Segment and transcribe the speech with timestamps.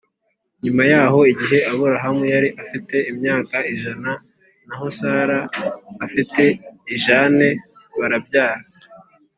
[0.63, 4.11] Nyuma yaho igihe Aburahamu yari afite imyaka ijana
[4.67, 5.39] naho Sara
[6.05, 6.43] afite
[6.95, 7.49] ijane
[7.99, 8.63] barabyara